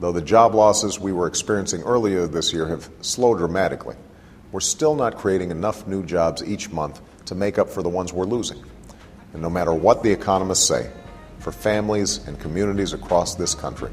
[0.00, 3.96] Though the job losses we were experiencing earlier this year have slowed dramatically,
[4.52, 8.12] we're still not creating enough new jobs each month to make up for the ones
[8.12, 8.62] we're losing.
[9.32, 10.90] And no matter what the economists say,
[11.40, 13.90] for families and communities across this country,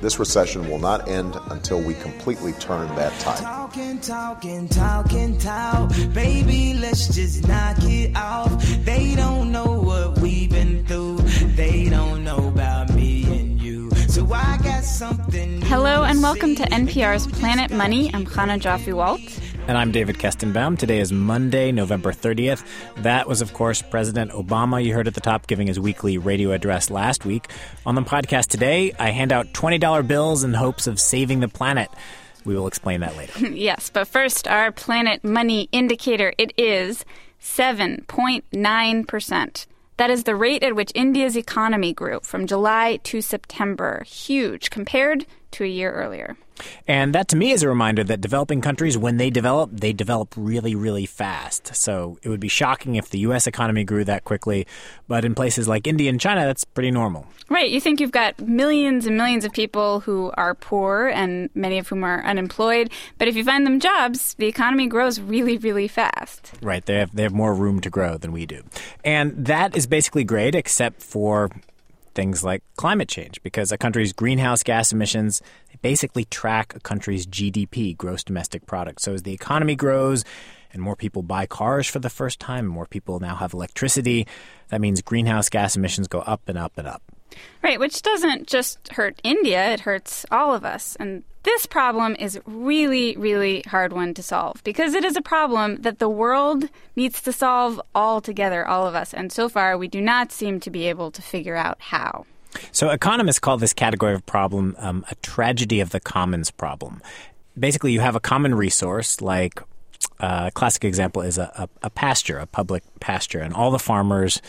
[0.00, 3.38] this recession will not end until we completely turn that tide.
[3.38, 5.90] Talking, talking, talking, talk.
[6.12, 8.62] Baby, let's just knock it off.
[8.84, 11.18] They don't know what we've been through.
[11.54, 13.90] They don't know about me and you.
[14.08, 14.65] So I.
[14.86, 18.08] Hello and welcome to NPR's Planet Money.
[18.14, 19.20] I'm Chana Joffe Walt.
[19.66, 20.78] And I'm David Kestenbaum.
[20.78, 22.62] Today is Monday, November 30th.
[23.02, 24.84] That was, of course, President Obama.
[24.84, 27.48] You heard at the top giving his weekly radio address last week.
[27.84, 31.90] On the podcast today, I hand out $20 bills in hopes of saving the planet.
[32.44, 33.48] We will explain that later.
[33.48, 36.32] yes, but first, our Planet Money indicator.
[36.38, 37.04] It is
[37.42, 39.66] 7.9%.
[39.96, 44.04] That is the rate at which India's economy grew from July to September.
[44.06, 46.36] Huge compared to a year earlier.
[46.86, 50.34] And that to me is a reminder that developing countries, when they develop, they develop
[50.36, 51.74] really, really fast.
[51.74, 53.46] So it would be shocking if the U.S.
[53.46, 54.66] economy grew that quickly.
[55.08, 57.26] But in places like India and China, that's pretty normal.
[57.48, 57.70] Right.
[57.70, 61.88] You think you've got millions and millions of people who are poor and many of
[61.88, 62.90] whom are unemployed.
[63.18, 66.52] But if you find them jobs, the economy grows really, really fast.
[66.60, 66.84] Right.
[66.84, 68.62] They have, they have more room to grow than we do.
[69.04, 71.50] And that is basically great, except for
[72.14, 75.42] things like climate change, because a country's greenhouse gas emissions
[75.82, 79.00] basically track a country's GDP, gross domestic product.
[79.00, 80.24] So as the economy grows
[80.72, 84.26] and more people buy cars for the first time, more people now have electricity,
[84.68, 87.02] that means greenhouse gas emissions go up and up and up.
[87.62, 90.96] Right, which doesn't just hurt India, it hurts all of us.
[90.96, 95.76] And this problem is really, really hard one to solve because it is a problem
[95.82, 99.14] that the world needs to solve all together, all of us.
[99.14, 102.26] And so far, we do not seem to be able to figure out how.
[102.72, 107.02] So economists call this category of problem um, a tragedy of the commons problem.
[107.58, 109.60] Basically, you have a common resource like
[110.20, 111.50] uh, a classic example is a,
[111.82, 114.40] a, a pasture, a public pasture, and all the farmers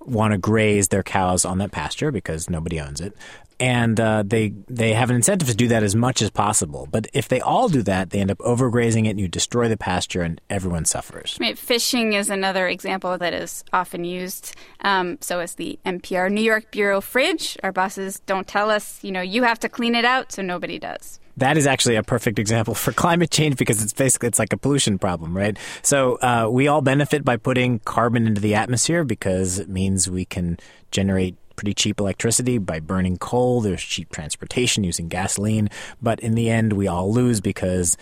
[0.00, 3.14] want to graze their cows on that pasture because nobody owns it
[3.62, 6.88] and uh, they they have an incentive to do that as much as possible.
[6.90, 9.76] But if they all do that, they end up overgrazing it, and you destroy the
[9.76, 11.38] pasture, and everyone suffers.
[11.40, 11.56] Right.
[11.56, 14.56] Fishing is another example that is often used.
[14.80, 17.56] Um, so is the NPR New York Bureau fridge.
[17.62, 20.80] Our bosses don't tell us, you know, you have to clean it out, so nobody
[20.80, 21.20] does.
[21.36, 24.56] That is actually a perfect example for climate change because it's basically it's like a
[24.56, 25.56] pollution problem, right?
[25.82, 30.24] So uh, we all benefit by putting carbon into the atmosphere because it means we
[30.24, 30.58] can
[30.90, 33.60] generate pretty cheap electricity by burning coal.
[33.60, 35.70] There's cheap transportation using gasoline.
[36.02, 37.96] But in the end, we all lose because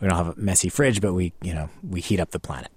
[0.00, 2.70] we don't have a messy fridge, but we, you know, we heat up the planet.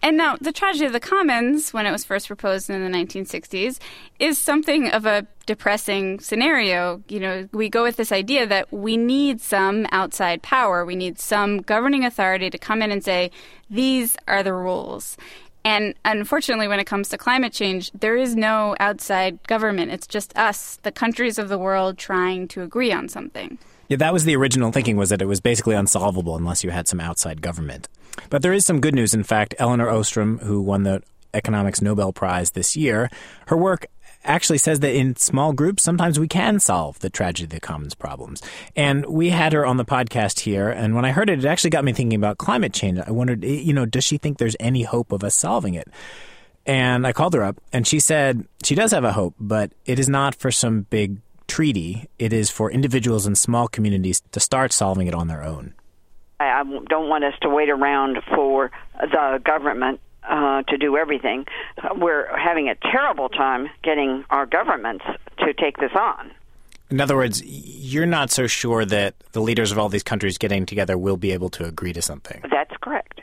[0.00, 3.78] And now, the tragedy of the commons, when it was first proposed in the 1960s,
[4.20, 7.02] is something of a depressing scenario.
[7.08, 11.18] You know, we go with this idea that we need some outside power, we need
[11.18, 13.30] some governing authority to come in and say,
[13.70, 15.16] these are the rules.
[15.64, 19.92] And unfortunately, when it comes to climate change, there is no outside government.
[19.92, 23.58] It's just us, the countries of the world, trying to agree on something.
[23.88, 26.88] Yeah, that was the original thinking was that it was basically unsolvable unless you had
[26.88, 27.88] some outside government.
[28.30, 29.14] But there is some good news.
[29.14, 33.10] In fact, Elinor Ostrom, who won the economics Nobel Prize this year,
[33.46, 33.86] her work
[34.24, 37.94] actually says that in small groups, sometimes we can solve the tragedy of the commons
[37.94, 38.42] problems.
[38.74, 41.70] And we had her on the podcast here, and when I heard it, it actually
[41.70, 42.98] got me thinking about climate change.
[42.98, 45.88] I wondered, eh, you know, does she think there's any hope of us solving it?
[46.66, 49.98] And I called her up, and she said she does have a hope, but it
[49.98, 52.08] is not for some big treaty.
[52.18, 55.74] It is for individuals and small communities to start solving it on their own.
[56.40, 58.70] I don't want us to wait around for
[59.00, 61.46] the government uh, to do everything.
[61.96, 65.04] We're having a terrible time getting our governments
[65.38, 66.30] to take this on.
[66.90, 70.66] In other words, you're not so sure that the leaders of all these countries getting
[70.66, 72.42] together will be able to agree to something.
[72.50, 73.20] That's correct.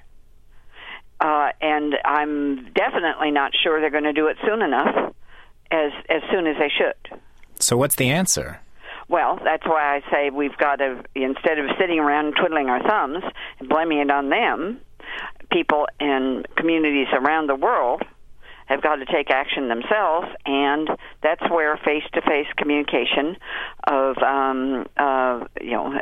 [1.20, 5.14] Uh, and I'm definitely not sure they're going to do it soon enough,
[5.70, 7.20] as as soon as they should.
[7.60, 8.60] So, what's the answer?
[9.08, 13.24] Well, that's why I say we've got to instead of sitting around twiddling our thumbs
[13.60, 14.82] and blaming it on them,
[15.52, 18.04] people in communities around the world
[18.72, 20.90] have got to take action themselves, and
[21.22, 23.36] that's where face-to-face communication
[23.86, 26.00] of um, uh, you know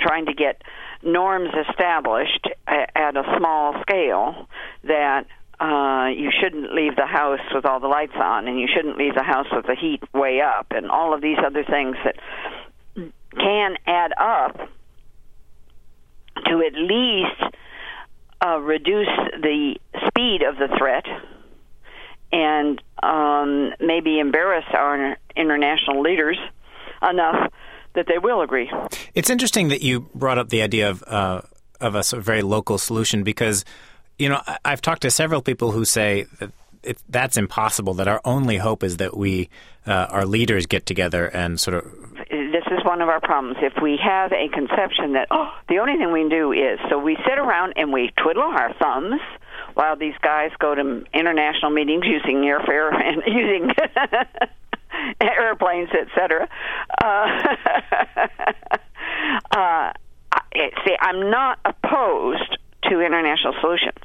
[0.00, 0.62] trying to get
[1.02, 4.48] norms established at a small scale
[4.84, 5.26] that
[5.60, 9.14] uh, you shouldn't leave the house with all the lights on, and you shouldn't leave
[9.14, 12.16] the house with the heat way up, and all of these other things that
[13.36, 14.56] can add up
[16.46, 17.54] to at least
[18.44, 19.08] uh, reduce
[19.40, 19.76] the
[20.06, 21.04] speed of the threat
[22.32, 26.38] and um, maybe embarrass our international leaders
[27.08, 27.52] enough
[27.94, 28.70] that they will agree.
[29.14, 31.42] It's interesting that you brought up the idea of uh,
[31.80, 33.64] of a sort of very local solution because
[34.18, 36.50] you know I've talked to several people who say that
[36.82, 37.94] it, that's impossible.
[37.94, 39.48] That our only hope is that we
[39.86, 41.92] uh, our leaders get together and sort of
[42.72, 43.56] is one of our problems.
[43.60, 46.98] If we have a conception that oh, the only thing we can do is so
[46.98, 49.20] we sit around and we twiddle our thumbs
[49.74, 53.70] while these guys go to international meetings using airfare and using
[55.20, 56.48] airplanes, etc.
[57.02, 57.56] Uh,
[59.56, 59.92] uh,
[60.84, 64.04] see, I'm not opposed to international solutions.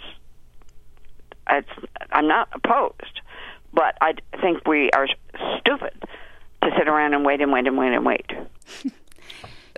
[1.50, 1.70] It's,
[2.12, 3.22] I'm not opposed,
[3.74, 5.08] but I think we are
[5.60, 5.94] stupid
[6.64, 8.32] to sit around and wait and wait and wait and wait.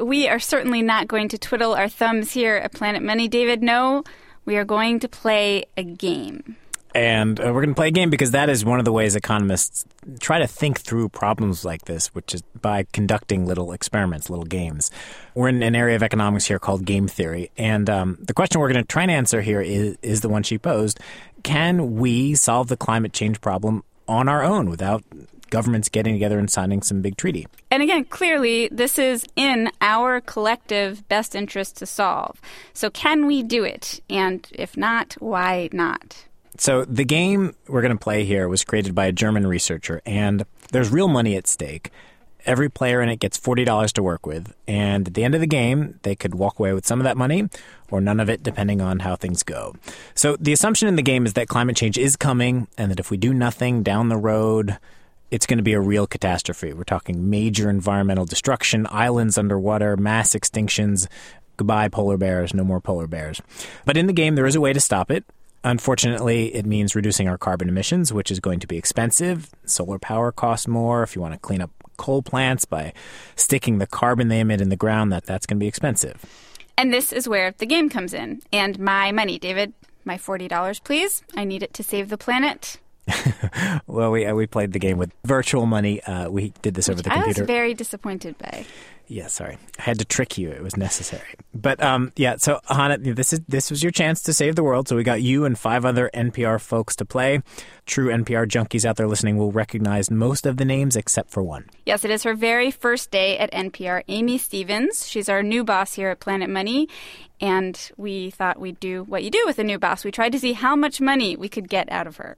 [0.02, 3.64] We are certainly not going to twiddle our thumbs here at Planet Money, David.
[3.64, 4.04] No,
[4.44, 6.58] we are going to play a game.
[6.94, 9.16] And uh, we're going to play a game because that is one of the ways
[9.16, 9.86] economists
[10.20, 14.92] try to think through problems like this, which is by conducting little experiments, little games.
[15.34, 17.52] We're in an area of economics here called game theory.
[17.58, 20.44] And um, the question we're going to try and answer here is, is the one
[20.44, 21.00] she posed
[21.44, 25.04] Can we solve the climate change problem on our own without
[25.58, 27.48] governments getting together and signing some big treaty?
[27.72, 32.34] And again, clearly, this is in our collective best interest to solve.
[32.74, 34.02] So, can we do it?
[34.10, 36.26] And if not, why not?
[36.58, 40.46] So the game we're going to play here was created by a German researcher, and
[40.72, 41.92] there's real money at stake.
[42.46, 45.42] Every player in it gets forty dollars to work with, and at the end of
[45.42, 47.50] the game, they could walk away with some of that money
[47.92, 49.74] or none of it, depending on how things go.
[50.14, 53.12] So the assumption in the game is that climate change is coming, and that if
[53.12, 54.78] we do nothing down the road,
[55.32, 56.74] it's going to be a real catastrophe.
[56.74, 61.08] We're talking major environmental destruction, islands underwater, mass extinctions.
[61.58, 63.42] Goodbye, polar bears, no more polar bears.
[63.86, 65.26] But in the game, there is a way to stop it.
[65.64, 69.50] Unfortunately, it means reducing our carbon emissions, which is going to be expensive.
[69.66, 71.02] Solar power costs more.
[71.02, 72.94] If you want to clean up coal plants by
[73.36, 76.24] sticking the carbon they emit in the ground, that, that's going to be expensive.
[76.78, 78.42] And this is where the game comes in.
[78.54, 79.74] And my money, David,
[80.04, 81.24] my $40, please.
[81.36, 82.80] I need it to save the planet.
[83.88, 86.02] Well, we uh, we played the game with virtual money.
[86.04, 87.42] Uh, we did this over the computer.
[87.42, 88.66] I was very disappointed by.
[89.08, 89.58] Yeah, sorry.
[89.78, 90.50] I had to trick you.
[90.50, 91.36] It was necessary.
[91.54, 94.88] But um, yeah, so Chana, this is this was your chance to save the world.
[94.88, 97.42] So we got you and five other NPR folks to play.
[97.86, 101.70] True NPR junkies out there listening will recognize most of the names except for one.
[101.86, 104.04] Yes, it is her very first day at NPR.
[104.08, 105.08] Amy Stevens.
[105.08, 106.90] She's our new boss here at Planet Money.
[107.40, 110.04] And we thought we'd do what you do with a new boss.
[110.04, 112.38] We tried to see how much money we could get out of her.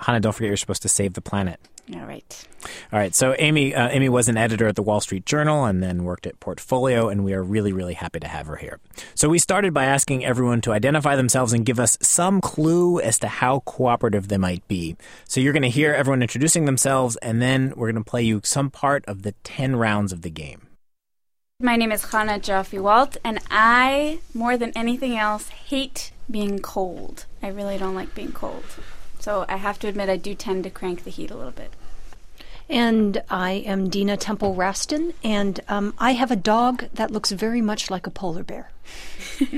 [0.00, 1.60] Chana, don't forget you're supposed to save the planet.
[1.94, 2.46] All right.
[2.92, 3.14] All right.
[3.14, 6.26] So Amy, uh, Amy was an editor at the Wall Street Journal and then worked
[6.26, 8.78] at Portfolio, and we are really, really happy to have her here.
[9.14, 13.18] So we started by asking everyone to identify themselves and give us some clue as
[13.20, 14.96] to how cooperative they might be.
[15.26, 18.42] So you're going to hear everyone introducing themselves, and then we're going to play you
[18.44, 20.66] some part of the ten rounds of the game.
[21.60, 27.24] My name is Chana Joffe Walt, and I, more than anything else, hate being cold.
[27.42, 28.64] I really don't like being cold.
[29.28, 31.74] So I have to admit, I do tend to crank the heat a little bit.
[32.66, 37.60] And I am Dina Temple Raston, and um, I have a dog that looks very
[37.60, 38.70] much like a polar bear.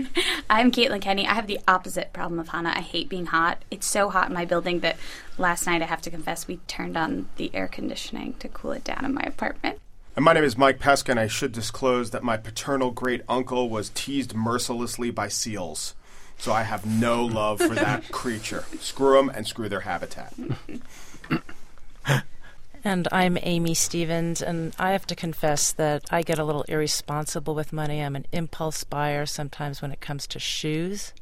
[0.50, 1.24] I'm Caitlin Kenny.
[1.24, 2.76] I have the opposite problem of Chana.
[2.76, 3.64] I hate being hot.
[3.70, 4.96] It's so hot in my building that
[5.38, 8.82] last night I have to confess we turned on the air conditioning to cool it
[8.82, 9.78] down in my apartment.
[10.16, 13.70] And my name is Mike Pesca, and I should disclose that my paternal great uncle
[13.70, 15.94] was teased mercilessly by seals.
[16.40, 18.64] So I have no love for that creature.
[18.80, 20.32] Screw them and screw their habitat.
[22.82, 27.54] And I'm Amy Stevens, and I have to confess that I get a little irresponsible
[27.54, 28.02] with money.
[28.02, 31.12] I'm an impulse buyer sometimes when it comes to shoes.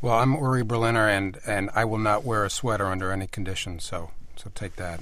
[0.00, 3.82] Well, I'm Uri Berliner, and, and I will not wear a sweater under any conditions.
[3.82, 5.00] So so take that.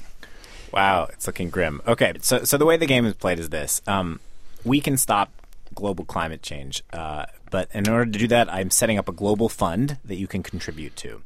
[0.73, 1.82] Wow, it's looking grim.
[1.87, 4.18] Okay, so so the way the game is played is this: um,
[4.64, 5.30] we can stop
[5.75, 9.49] global climate change, uh, but in order to do that, I'm setting up a global
[9.49, 11.23] fund that you can contribute to,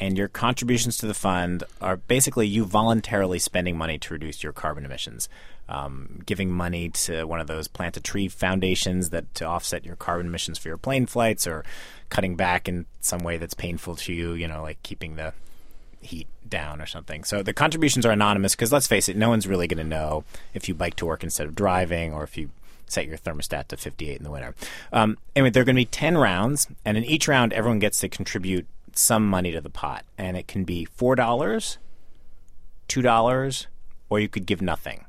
[0.00, 4.52] and your contributions to the fund are basically you voluntarily spending money to reduce your
[4.52, 5.28] carbon emissions.
[5.70, 9.96] Um, giving money to one of those plant a tree foundations that to offset your
[9.96, 11.62] carbon emissions for your plane flights, or
[12.08, 15.34] cutting back in some way that's painful to you, you know, like keeping the
[16.00, 17.24] heat down or something.
[17.24, 20.24] So the contributions are anonymous because let's face it, no one's really going to know
[20.54, 22.50] if you bike to work instead of driving or if you
[22.88, 24.54] set your thermostat to 58 in the winter.
[24.92, 28.00] Um, anyway, there are going to be 10 rounds, and in each round, everyone gets
[28.00, 30.04] to contribute some money to the pot.
[30.16, 31.78] And it can be $4,
[32.88, 33.66] $2,
[34.10, 35.04] or you could give nothing.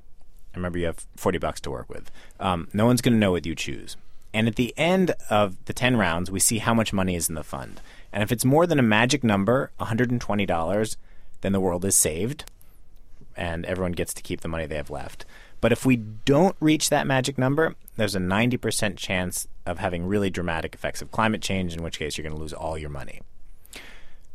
[0.56, 2.12] Remember, you have 40 bucks to work with.
[2.40, 3.98] Um, no one's going to know what you choose.
[4.34, 7.36] And at the end of the 10 rounds, we see how much money is in
[7.36, 7.82] the fund.
[8.14, 10.98] And if it's more than a magic number, $120,
[11.42, 12.46] then the world is saved
[13.40, 15.26] and everyone gets to keep the money they have left.
[15.62, 20.30] But if we don't reach that magic number, there's a 90% chance of having really
[20.30, 23.22] dramatic effects of climate change, in which case you're going to lose all your money.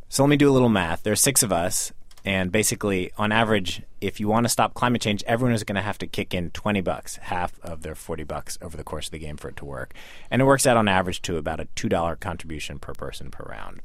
[0.07, 1.03] So let me do a little math.
[1.03, 1.91] There are six of us,
[2.23, 5.81] and basically, on average, if you want to stop climate change, everyone is going to
[5.81, 9.11] have to kick in 20 bucks, half of their 40 bucks over the course of
[9.11, 9.93] the game for it to work.
[10.31, 13.81] And it works out on average to about a $2 contribution per person per round.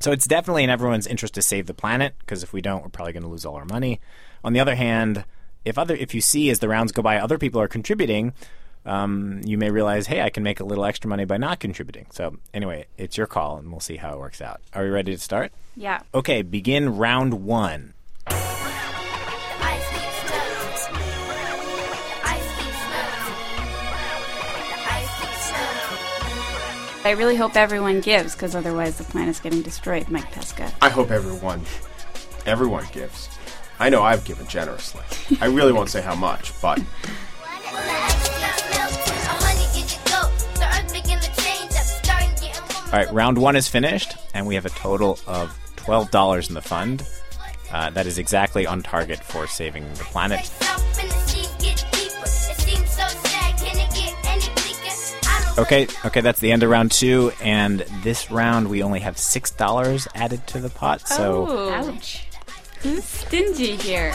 [0.00, 2.90] So it's definitely in everyone's interest to save the planet because if we don't, we're
[2.90, 4.00] probably going to lose all our money.
[4.44, 5.24] On the other hand,
[5.66, 8.32] if other if you see as the rounds go by, other people are contributing,
[8.86, 12.06] um, you may realize, hey, I can make a little extra money by not contributing.
[12.12, 14.60] So anyway, it's your call, and we'll see how it works out.
[14.72, 15.52] Are we ready to start?
[15.76, 16.00] Yeah.
[16.14, 17.94] Okay, begin round one.
[27.04, 30.72] I really hope everyone gives because otherwise the planet's getting destroyed, Mike Pesca.
[30.82, 31.62] I hope everyone,
[32.46, 33.28] everyone gives.
[33.78, 35.02] I know I've given generously.
[35.40, 36.80] I really won't say how much, but
[42.86, 46.54] All right, round one is finished, and we have a total of twelve dollars in
[46.54, 47.02] the fund.
[47.70, 50.50] Uh, that is exactly on target for saving the planet.
[55.58, 59.50] Okay, okay, that's the end of round two, and this round we only have six
[59.50, 61.06] dollars added to the pot.
[61.08, 61.70] So Oh.
[61.72, 62.22] Ouch.
[62.86, 64.12] Who's stingy here?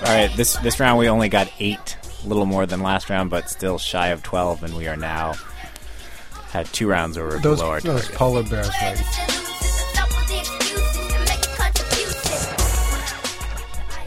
[0.00, 3.28] All right, this this round we only got eight, a little more than last round,
[3.28, 5.34] but still shy of twelve, and we are now
[6.48, 8.16] had two rounds over Those, below our those target.
[8.18, 8.96] polar bears, right?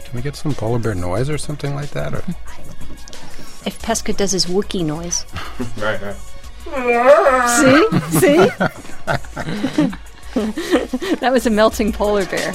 [0.04, 2.14] Can we get some polar bear noise or something like that?
[2.14, 2.24] Or
[3.64, 5.24] If Pesca does his Wookie noise.
[5.78, 6.16] right, right.
[8.10, 8.18] See?
[8.18, 8.48] See?
[11.20, 12.52] that was a melting polar bear.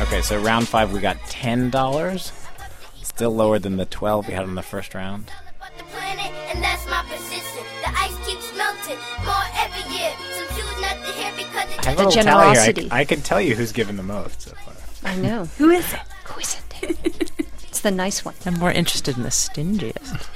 [0.00, 2.32] Okay, so round five we got ten dollars,
[3.02, 5.30] still lower than the twelve we had in the first round.
[11.86, 12.30] I have a The little tally here.
[12.30, 12.88] I, generosity.
[12.90, 14.74] I can tell you who's given the most so far.
[15.10, 15.44] I know.
[15.58, 16.00] Who is it?
[16.24, 17.30] Who is it?
[17.68, 18.34] it's the nice one.
[18.46, 20.28] I'm more interested in the stingiest.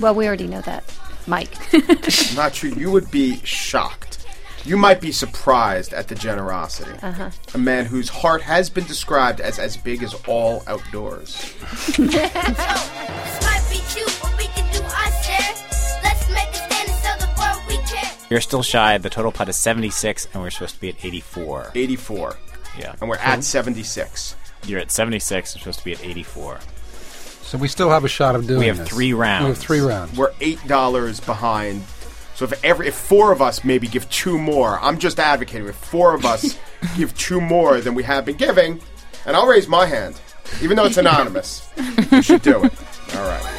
[0.00, 0.84] Well, we already know that.
[1.26, 1.54] Mike.
[2.34, 2.70] Not true.
[2.70, 4.18] You would be shocked.
[4.64, 6.92] You might be surprised at the generosity.
[7.02, 7.30] Uh-huh.
[7.54, 11.52] A man whose heart has been described as as big as all outdoors.
[18.30, 18.96] You're still shy.
[18.96, 21.70] The total pot is seventy six, and we're supposed to be at eighty four.
[21.74, 22.36] 84.
[22.78, 24.36] Yeah, And we're at 76.
[24.64, 25.54] you're at seventy six.
[25.54, 26.58] We're supposed to be at eighty four.
[27.52, 28.88] So we still have a shot of doing We have this.
[28.88, 29.44] three rounds.
[29.44, 30.16] We have three rounds.
[30.16, 31.82] We're $8 behind.
[32.34, 35.76] So if every if four of us maybe give two more, I'm just advocating if
[35.76, 36.58] four of us
[36.96, 38.80] give two more than we have been giving,
[39.26, 40.18] and I'll raise my hand.
[40.62, 41.68] Even though it's anonymous.
[42.10, 42.72] you should do it.
[43.16, 43.58] All right.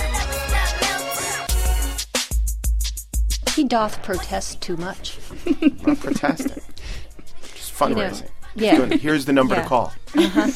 [3.56, 5.20] He doth protest too much.
[5.46, 6.64] I'm not protesting.
[7.54, 8.28] Just fundraising.
[8.56, 8.76] yeah.
[8.78, 8.94] Good.
[9.00, 9.62] Here's the number Yeah.
[9.62, 9.94] to call.
[10.18, 10.52] Uh-huh.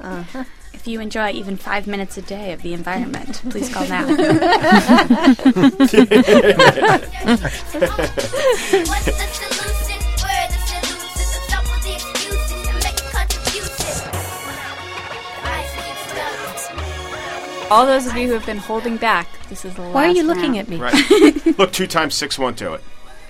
[0.00, 0.44] Uh-huh.
[0.82, 4.04] If you enjoy even five minutes a day of the environment, please call now.
[17.70, 20.10] All those of you who have been holding back, this is the last Why are
[20.10, 20.58] you looking round.
[20.58, 20.78] at me?
[20.78, 21.46] Right.
[21.58, 22.80] Look, two times six won't do it.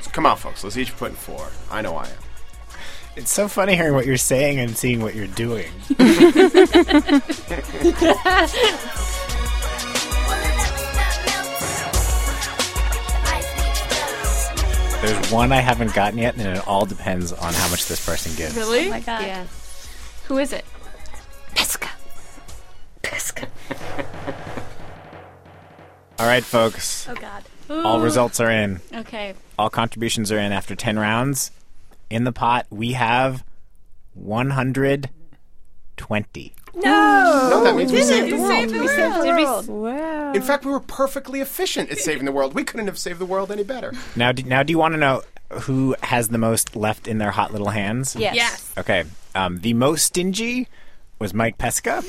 [0.01, 0.65] So come on, folks.
[0.65, 1.49] Let's each put in four.
[1.71, 2.13] I know I am.
[3.15, 5.71] It's so funny hearing what you're saying and seeing what you're doing.
[15.03, 18.35] There's one I haven't gotten yet, and it all depends on how much this person
[18.37, 18.55] gives.
[18.57, 18.87] Really?
[18.87, 19.23] Oh my god.
[19.23, 19.47] Yeah.
[20.29, 20.65] Who is it?
[21.57, 21.89] Pesca.
[23.03, 23.49] Pesca.
[26.21, 27.09] All right, folks.
[27.09, 27.43] Oh god.
[27.69, 28.81] All results are in.
[28.95, 29.35] Okay.
[29.59, 31.51] All contributions are in after 10 rounds.
[32.13, 33.43] In the pot, we have
[34.13, 36.53] 120.
[36.75, 38.69] No, that means we saved the world.
[38.69, 38.89] Did we
[39.73, 40.33] Wow.
[40.35, 42.53] In fact, we were perfectly efficient at saving the world.
[42.53, 43.95] We couldn't have saved the world any better.
[44.15, 45.23] Now, do, now, do you want to know
[45.63, 48.15] who has the most left in their hot little hands?
[48.15, 48.35] Yes.
[48.35, 48.75] Yes.
[48.77, 49.05] Okay.
[49.35, 50.69] Um, the most stingy
[51.23, 52.03] was Mike Pesca,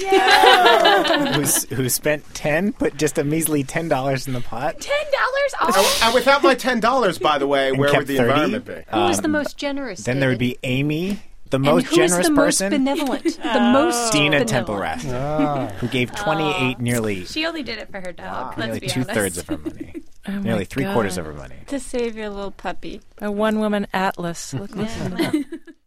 [1.35, 4.79] who's, who spent 10, put just a measly $10 in the pot.
[4.79, 6.03] Ten dollars off.
[6.03, 8.29] And without my ten dollars, by the way, And where would the 30?
[8.29, 8.73] environment be?
[8.91, 10.03] Who is the um, most generous?
[10.03, 12.69] Then there would be Amy, the most who is generous the person.
[12.71, 13.23] most benevolent?
[13.23, 14.49] the most Dina benevolent.
[14.49, 15.67] Temple Rest, ah.
[15.79, 18.25] who gave 28, nearly, She only did it for her dog.
[18.27, 19.13] Ah, let's nearly be two honest.
[19.15, 19.93] thirds of her money.
[20.25, 21.55] Oh nearly three quarters of her money.
[21.67, 23.01] to save your little puppy.
[23.19, 24.53] A one woman atlas.
[24.53, 25.59] Look, listen to that.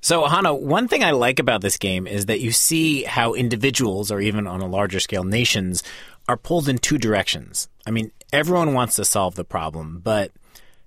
[0.00, 4.10] So, Chana, one thing I like about this game is that you see how individuals,
[4.10, 5.82] or even on a larger scale, nations,
[6.26, 7.68] are pulled in two directions.
[7.86, 10.32] I mean, everyone wants to solve the problem, but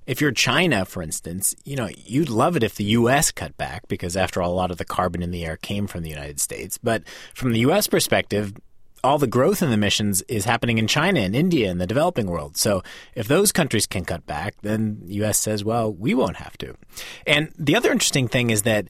[0.05, 3.32] if you're China, for instance, you know, you'd love it if the U.S.
[3.32, 6.03] cut back because, after all, a lot of the carbon in the air came from
[6.03, 6.77] the United States.
[6.77, 7.03] But
[7.34, 7.88] from the U.S.
[7.88, 8.53] perspective,
[9.03, 12.27] all the growth in the emissions is happening in China and India and the developing
[12.27, 12.57] world.
[12.57, 12.83] So
[13.15, 15.38] if those countries can cut back, then the U.S.
[15.38, 16.75] says, well, we won't have to.
[17.27, 18.88] And the other interesting thing is that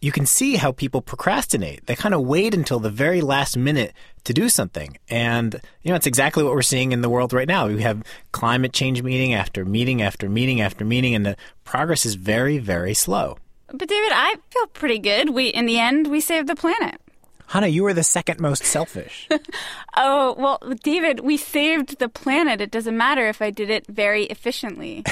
[0.00, 1.86] you can see how people procrastinate.
[1.86, 3.92] They kind of wait until the very last minute
[4.24, 4.96] to do something.
[5.08, 7.66] And, you know, it's exactly what we're seeing in the world right now.
[7.66, 12.14] We have climate change meeting after meeting after meeting after meeting, and the progress is
[12.14, 13.38] very, very slow.
[13.66, 15.30] But David, I feel pretty good.
[15.30, 17.00] We in the end we saved the planet.
[17.48, 19.26] Chana, you were the second most selfish.
[19.96, 22.60] oh, well, David, we saved the planet.
[22.60, 25.02] It doesn't matter if I did it very efficiently.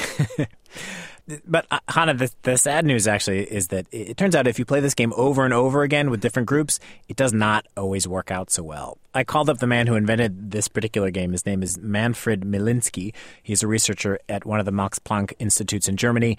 [1.47, 4.59] but uh, Chana, the, the, sad news actually is that it, it, turns out if
[4.59, 6.79] you play this game over and over again with different groups,
[7.09, 8.99] it does not always work out so well.
[9.15, 11.31] I called up the man who invented this particular game.
[11.31, 13.13] His name is Manfred Milinski.
[13.41, 16.37] He's a researcher at one of the Max Planck Institutes in Germany,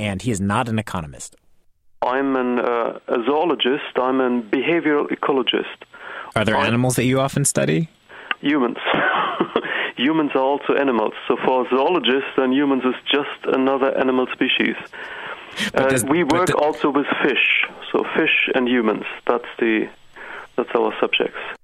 [0.00, 1.36] and he is not an economist.
[2.02, 3.96] I'm an uh, a zoologist.
[3.96, 5.84] I'm a behavioral ecologist.
[6.36, 7.88] Are there I'm, animals that you often study?
[8.40, 8.78] Humans.
[9.96, 11.12] humans are also animals.
[11.26, 14.76] So for zoologists, then humans is just another animal species.
[15.74, 17.64] Uh, does, we work also with fish.
[17.90, 19.04] So fish and humans.
[19.26, 19.88] That's the
[20.56, 21.57] that's our subjects.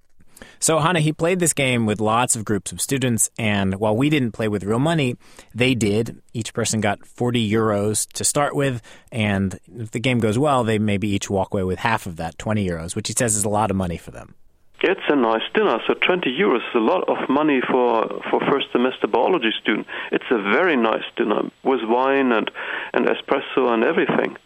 [0.65, 4.09] So, Chana, he played this game with lots of groups of students, and while we
[4.09, 5.19] didn't play with real money,
[5.55, 6.23] they did.
[6.33, 8.81] Each person got 40 euros to start with,
[9.13, 12.39] and if the game goes well, they maybe each walk away with half of that,
[12.39, 14.37] 20 euros, which he says is a lot of money for them.
[14.81, 15.81] It's a nice dinner.
[15.87, 19.87] So 20 euros is a lot of money for for first semester biology student.
[20.13, 22.51] It's a very nice dinner with wine and
[22.95, 24.39] and espresso and everything.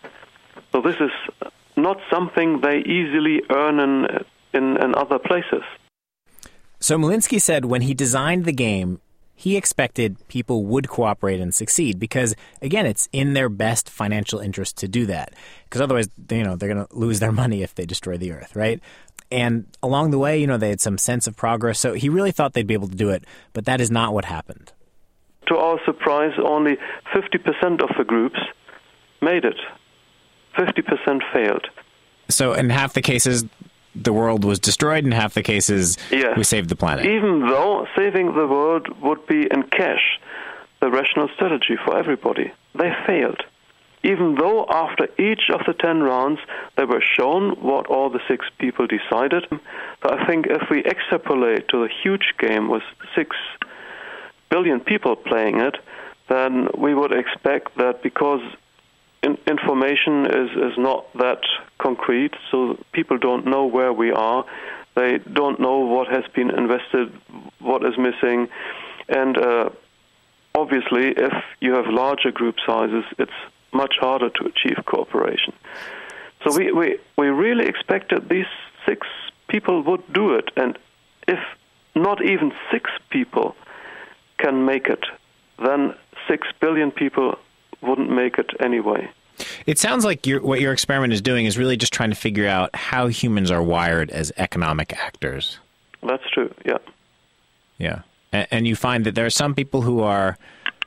[0.73, 1.13] So this is
[1.77, 5.63] not something they easily earn in in, in other places.
[6.81, 9.01] So Milinski said when he designed the game,
[9.35, 14.77] he expected people would cooperate and succeed because again it's in their best financial interest
[14.79, 15.33] to do that.
[15.65, 18.57] Because otherwise you know they're going to lose their money if they destroy the earth
[18.57, 18.81] right?
[19.31, 22.33] And along the way you know they had some sense of progress so he really
[22.33, 24.73] thought they'd be able to do it but that is not what happened.
[25.47, 26.77] To our surprise only
[27.15, 28.41] 50% of the groups
[29.23, 29.57] made it.
[30.59, 31.69] 50% failed.
[32.29, 33.45] So in half the cases
[34.05, 35.05] the world was destroyed.
[35.05, 35.99] In half the cases,
[36.37, 37.07] we saved the planet.
[37.07, 40.19] Even though saving the world would be in cash,
[40.81, 43.43] the rational strategy for everybody, they failed.
[44.05, 46.39] Even though after each of the ten rounds
[46.77, 49.45] they were shown what all the six people decided,
[50.03, 52.85] I think if we extrapolate to the huge game with
[53.17, 53.37] six
[54.51, 55.77] billion people playing it,
[56.29, 58.41] then we would expect that because
[59.23, 61.41] in, information is, is not that
[61.79, 64.45] concrete, so people don't know where we are.
[64.95, 67.13] They don't know what has been invested,
[67.61, 68.49] what is missing,
[69.09, 69.71] and uh,
[70.55, 73.31] obviously, if you have larger group sizes, it's
[73.73, 75.53] much harder to achieve cooperation.
[76.45, 78.47] So we, we, we really expected these
[78.87, 79.07] six
[79.49, 80.79] people would do it, and
[81.27, 81.39] if
[81.95, 83.57] not even six people
[84.39, 85.05] can make it,
[85.65, 85.95] then
[86.29, 87.39] six billion people
[87.83, 89.11] wouldn't make it anyway.
[89.67, 92.75] It sounds like what your experiment is doing is really just trying to figure out
[92.75, 95.59] how humans are wired as economic actors.
[96.03, 96.53] That's true.
[96.65, 96.79] Yeah.
[97.79, 100.37] Yeah, and, and you find that there are some people who are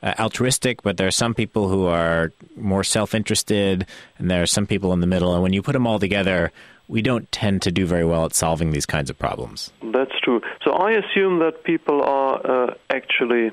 [0.04, 3.86] uh, altruistic, but there are some people who are more self-interested,
[4.18, 5.34] and there are some people in the middle.
[5.34, 6.52] And when you put them all together,
[6.90, 9.72] we don't tend to do very well at solving these kinds of problems.
[9.82, 10.42] That's true.
[10.66, 13.52] So I assume that people are uh, actually,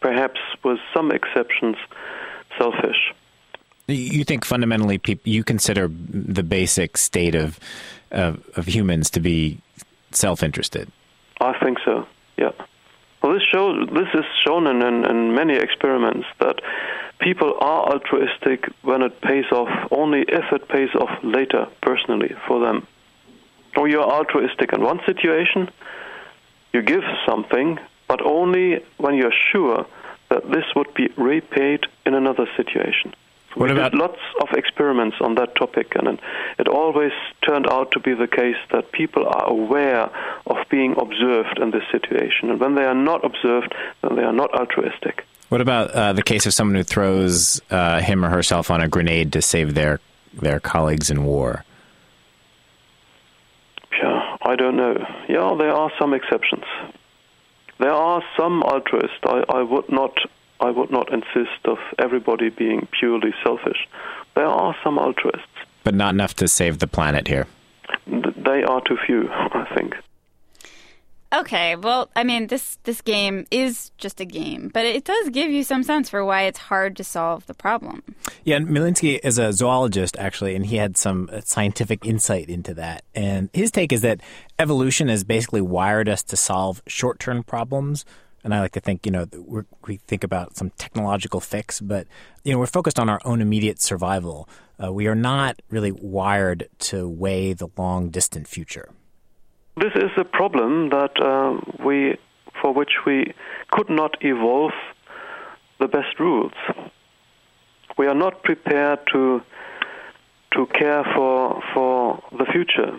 [0.00, 1.76] perhaps with some exceptions,
[2.58, 3.14] selfish.
[3.86, 7.58] You think fundamentally, you consider the basic state of,
[8.10, 9.60] of, of humans to be
[10.10, 10.90] self-interested.
[11.40, 12.06] I think so.
[12.36, 12.50] Yeah.
[13.22, 16.60] Well, this shows this is shown in, in, in, many experiments that
[17.18, 22.60] people are altruistic when it pays off, only if it pays off later, personally, for
[22.60, 22.86] them.
[23.76, 25.70] Or you're altruistic in one situation,
[26.72, 29.86] you give something, but only when you're sure
[30.30, 33.14] that this would be repaid in another situation.
[33.54, 36.20] What we about did lots of experiments on that topic, and
[36.58, 37.12] it always
[37.46, 40.10] turned out to be the case that people are aware
[40.46, 44.32] of being observed in this situation, and when they are not observed, then they are
[44.32, 45.24] not altruistic.
[45.48, 48.88] What about uh, the case of someone who throws uh, him or herself on a
[48.88, 49.98] grenade to save their
[50.34, 51.64] their colleagues in war?
[54.00, 54.94] Yeah, I don't know.
[55.26, 56.64] Yeah, there are some exceptions.
[57.78, 59.18] There are some altruists.
[59.24, 60.12] I, I would not
[60.60, 63.86] I would not insist of everybody being purely selfish.
[64.34, 65.46] There are some altruists.
[65.84, 67.46] But not enough to save the planet here.
[68.06, 69.94] They are too few, I think.
[71.30, 75.50] Okay, well, I mean, this this game is just a game, but it does give
[75.50, 78.02] you some sense for why it's hard to solve the problem.
[78.44, 82.72] Yeah, and Milinski is a zoologist actually, and he had some uh, scientific insight into
[82.74, 83.04] that.
[83.14, 84.22] And his take is that
[84.58, 88.06] evolution has basically wired us to solve short-term problems.
[88.42, 89.26] And I like to think, you know,
[89.86, 92.06] we think about some technological fix, but
[92.42, 94.48] you know, we're focused on our own immediate survival.
[94.82, 98.88] Uh, we are not really wired to weigh the long distant future.
[99.80, 102.16] This is a problem that uh, we,
[102.60, 103.32] for which we
[103.70, 104.72] could not evolve
[105.78, 106.52] the best rules.
[107.96, 109.40] We are not prepared to
[110.54, 112.98] to care for for the future.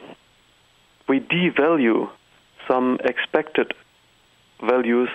[1.09, 2.09] We devalue
[2.65, 3.73] some expected
[4.65, 5.09] values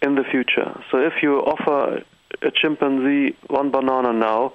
[0.00, 0.80] in the future.
[0.90, 2.04] So if you offer
[2.40, 4.54] a chimpanzee one banana now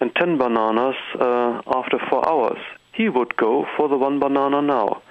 [0.00, 2.62] and ten bananas uh, after four hours,
[2.96, 5.02] he would go for the one banana now.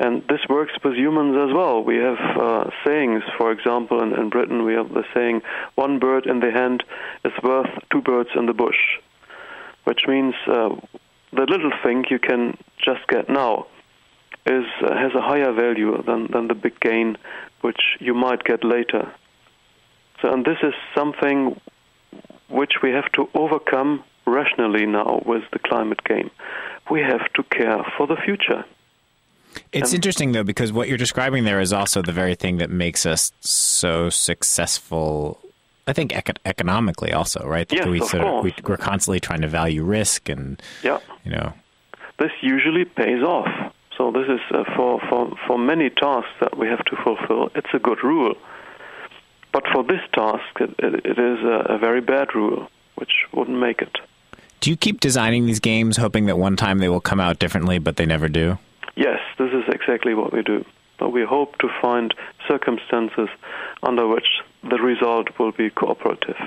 [0.00, 1.82] And this works with humans as well.
[1.82, 5.42] We have uh, sayings, for example, in, in Britain, we have the saying,
[5.76, 6.82] one bird in the hand
[7.24, 8.98] is worth two birds in the bush,
[9.84, 10.70] which means uh,
[11.32, 13.66] the little thing you can just get now
[14.46, 17.16] is uh, has a higher value than, than the big gain
[17.62, 19.10] which you might get later.
[20.20, 21.58] So, and this is something
[22.48, 26.30] which we have to overcome rationally now with the climate game
[26.90, 28.64] we have to care for the future.
[29.72, 32.70] It's and, interesting though because what you're describing there is also the very thing that
[32.70, 35.40] makes us so successful.
[35.86, 37.68] I think eco- economically also, right?
[37.68, 38.52] That yes, we of sort course.
[38.58, 40.98] Of, we, are constantly trying to value risk and yeah.
[41.24, 41.52] you know.
[42.18, 43.48] This usually pays off.
[43.96, 47.50] So this is uh, for, for for many tasks that we have to fulfill.
[47.54, 48.34] It's a good rule.
[49.52, 53.58] But for this task, it, it, it is a, a very bad rule, which wouldn't
[53.58, 53.98] make it.
[54.64, 57.78] Do you keep designing these games hoping that one time they will come out differently,
[57.78, 58.56] but they never do?
[58.96, 60.64] Yes, this is exactly what we do.
[60.98, 62.14] But we hope to find
[62.48, 63.28] circumstances
[63.82, 64.24] under which
[64.62, 66.38] the result will be cooperative.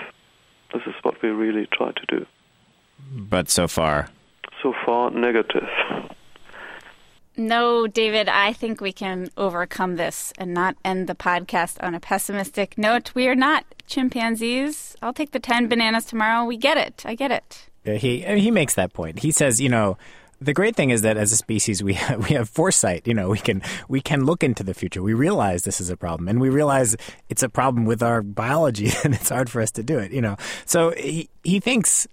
[0.73, 2.25] This is what we really try to do.
[3.11, 4.09] But so far?
[4.63, 5.69] So far, negative.
[7.37, 11.99] No, David, I think we can overcome this and not end the podcast on a
[11.99, 13.13] pessimistic note.
[13.13, 14.95] We are not chimpanzees.
[15.03, 16.45] I'll take the 10 bananas tomorrow.
[16.45, 17.03] We get it.
[17.05, 17.67] I get it.
[17.95, 19.19] He he makes that point.
[19.19, 19.97] He says, you know,
[20.39, 23.07] the great thing is that as a species we have, we have foresight.
[23.07, 25.01] You know, we can we can look into the future.
[25.01, 26.95] We realize this is a problem, and we realize
[27.29, 30.11] it's a problem with our biology, and it's hard for us to do it.
[30.11, 32.07] You know, so he he thinks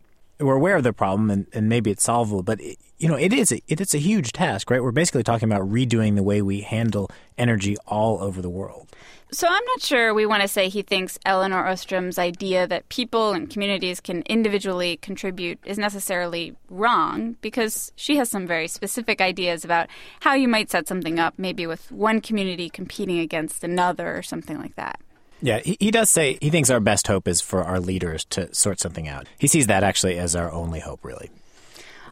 [0.45, 2.43] we're aware of the problem, and, and maybe it's solvable.
[2.43, 4.83] But it, you know, it is a, it is a huge task, right?
[4.83, 8.89] We're basically talking about redoing the way we handle energy all over the world.
[9.35, 13.33] So I'm not sure we want to say he thinks Elinor Ostrom's idea that people
[13.33, 19.65] and communities can individually contribute is necessarily wrong because she has some very specific ideas
[19.65, 19.89] about
[20.21, 24.59] how you might set something up, maybe with one community competing against another or something
[24.59, 25.01] like that.
[25.41, 28.53] Yeah, he, he does say he thinks our best hope is for our leaders to
[28.55, 29.27] sort something out.
[29.39, 31.31] He sees that actually as our only hope, really.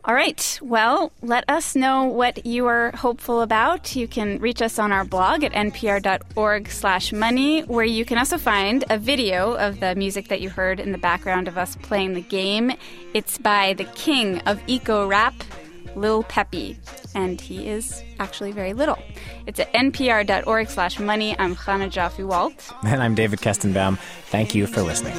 [0.05, 0.59] All right.
[0.61, 3.95] Well, let us know what you are hopeful about.
[3.95, 8.99] You can reach us on our blog at npr.org/money, where you can also find a
[8.99, 12.73] video of the music that you heard in the background of us playing the game.
[13.15, 15.35] It's by the king of eco rap,
[15.95, 16.79] Lil Peppy,
[17.15, 18.99] and he is actually very little.
[19.47, 21.37] It's at npr.org slash money.
[21.39, 23.99] I'm Chana Joffe Walt, and I'm David Kestenbaum.
[24.27, 25.15] Thank you for listening.